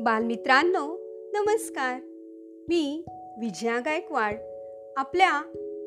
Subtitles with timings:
[0.00, 0.96] बालमित्रांनो
[1.32, 2.00] नमस्कार.
[2.68, 3.04] मी
[3.40, 4.34] विजया गायकवाड
[4.96, 5.40] आपल्या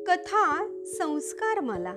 [0.06, 1.94] कथा संस्कार मला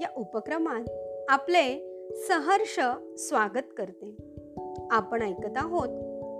[0.00, 0.84] या उपक्रमात
[1.28, 1.94] आपले
[2.28, 2.80] सहर्ष
[3.18, 4.16] स्वागत करते.
[4.90, 5.88] आपण ऐकत आहोत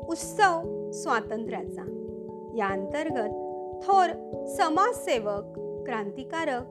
[0.08, 1.82] उत्सव स्वातंत्र्याचा.
[2.57, 3.30] या अंतर्गत
[3.86, 4.07] थोर
[4.46, 5.45] समाजसेवक
[5.86, 6.64] क्रांतिकारक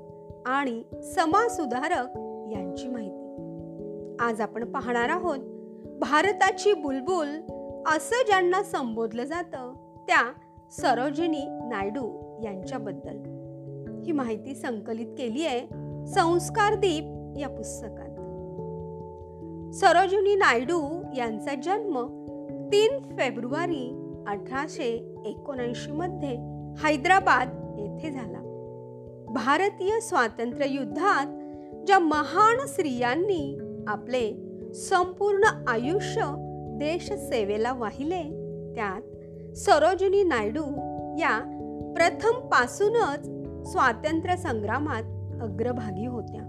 [0.45, 2.07] आणि समाजसुधारक
[2.52, 3.35] यांची माहिती.
[4.20, 5.39] आज आपण पाहणार आहोत
[5.99, 7.27] भारताची बुलबुल
[7.88, 9.73] असं ज्यांना संबोधलं जातं
[10.08, 10.31] त्या
[10.72, 13.17] सरोजिनी नायडू यांच्याबद्दल.
[14.05, 15.59] ही माहिती संकलित केली आहे
[16.08, 17.03] संस्कार दीप
[17.39, 18.12] या पुस्तकात.
[19.73, 22.03] सरोजिनी नायडू यांचा जन्म
[22.73, 26.34] तीन फेब्रुवारी अठराशे एकोणऐंशी मध्ये
[26.84, 28.38] हैदराबाद येथे झाला.
[29.30, 31.25] भारतीय स्वातंत्र्य युद्धात
[31.86, 34.34] ज्या महान स्त्रियांनी आपले
[34.73, 36.48] संपूर्ण आयुष्य
[36.81, 38.23] देशसेवेला वाहिले
[38.75, 39.01] त्यात
[39.57, 40.63] सरोजिनी नायडू
[41.19, 41.39] या
[41.95, 43.25] प्रथम पासूनच
[43.71, 45.03] स्वातंत्र्य संग्रामात
[45.41, 46.41] अग्रभागी होत्या.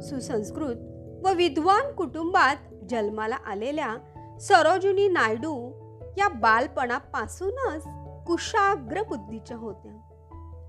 [0.00, 0.76] सुसंस्कृत
[1.24, 2.56] व विद्वान कुटुंबात
[2.90, 3.96] जन्माला आलेल्या
[4.40, 5.70] सरोजिनी नायडू
[6.18, 7.84] या बालपणापासूनच
[8.26, 9.92] कुशाग्र बुद्धीच्या होत्या.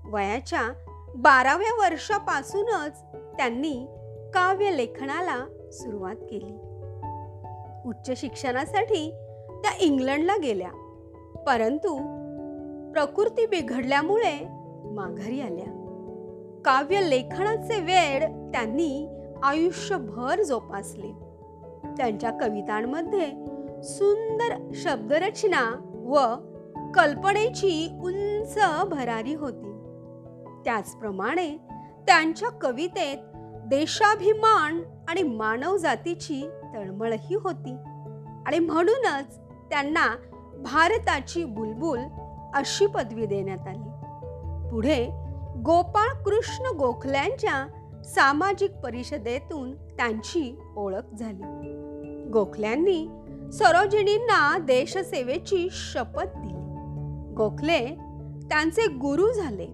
[0.04, 0.72] वयाच्या
[1.16, 3.02] बाराव्या वर्षापासूनच
[3.36, 3.86] त्यांनी
[4.34, 6.71] काव्य लेखनाला सुरुवात केली.
[7.86, 9.10] उच्च शिक्षणासाठी
[9.50, 10.70] त्या इंग्लंडला गेल्या.
[11.46, 11.96] परंतु
[12.92, 14.48] प्रकृती बिघडल्यामुळे
[14.84, 15.78] माघारी आल्या.
[16.64, 19.08] काव्य लेखनाचे वेळ त्यांनी
[19.42, 21.12] आयुष्यभर जोपासले.
[21.96, 23.32] त्यांच्या कवितांमध्ये
[23.82, 26.18] सुंदर शब्दरचना व
[26.94, 29.78] कल्पनेची उंच भरारी होती.
[30.64, 31.56] त्याचप्रमाणे
[32.06, 33.31] त्यांच्या कवितेत
[33.72, 37.76] देशाभिमान आणि मानव जातीची तळमळही होती.
[38.46, 39.38] आणि म्हणूनच
[39.70, 40.16] त्यांना
[40.62, 42.00] भारताची बुलबुल
[42.54, 43.90] अशी पदवी देण्यात आली.
[44.70, 45.06] पुढे
[45.56, 47.66] गोपाळ कृष्ण गोखल्यांच्या
[48.04, 51.42] सामाजिक परिषदेतून त्यांची ओळख झाली.
[52.30, 53.08] गोखल्यांनी
[53.52, 56.54] सरोजिनींना देशसेवेची शपथ दिली.
[57.34, 57.86] गोखले
[58.48, 59.68] त्यांचे गुरु झाले.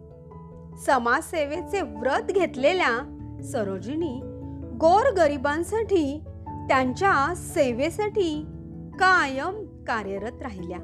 [0.87, 4.21] समाजसेवेचे व्रत घेतलेल्या सरोजिनी
[4.77, 6.21] गोर गरिबांसाठी
[6.69, 8.45] त्यांच्या सेवेसाठी
[8.95, 10.79] कायम कार्यरत राहिल्या.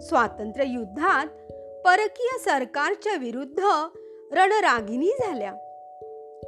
[0.00, 1.26] स्वातंत्र्य युद्धात
[1.84, 3.60] परकीय सरकारच्या विरुद्ध
[4.32, 5.52] रणरागिणी झाल्या.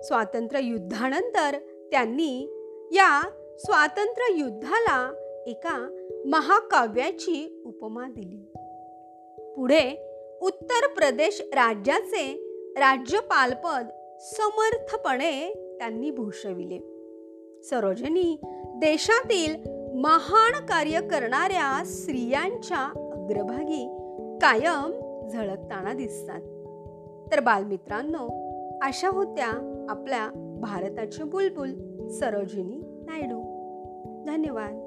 [0.02, 1.58] स्वातंत्र्य युद्धानंतर
[1.90, 2.46] त्यांनी
[2.92, 3.22] या
[3.58, 5.12] स्वातंत्र्य युद्धाला
[5.46, 8.52] एका महाकाव्याची उपमा दिली.
[9.56, 12.40] पुढे उत्तर प्रदेश राज्याचे
[12.76, 13.86] राज्यपालपद
[14.24, 16.78] समर्थपणे त्यांनी भूषविले.
[17.62, 18.38] सरोजिनी
[18.76, 19.54] देशातील
[19.94, 23.88] महान कार्य करणाऱ्या स्त्रियांच्या अग्रभागी
[24.42, 24.90] कायम
[25.28, 26.40] झळकताना दिसतात.
[27.32, 28.28] तर बालमित्रांनो
[28.82, 30.30] अशा होत्या आपल्या
[30.60, 31.72] भारताचे बुलबुल
[32.08, 33.40] सरोजिनी नायडू.
[34.26, 34.83] धन्यवाद.